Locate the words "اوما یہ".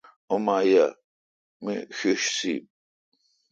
0.31-0.85